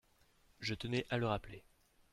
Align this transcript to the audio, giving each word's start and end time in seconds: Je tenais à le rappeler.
Je 0.61 0.73
tenais 0.73 1.05
à 1.11 1.19
le 1.19 1.27
rappeler. 1.27 1.63